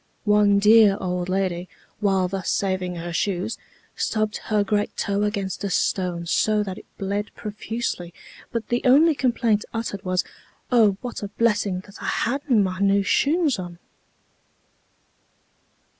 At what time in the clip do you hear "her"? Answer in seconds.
2.95-3.13, 4.45-4.63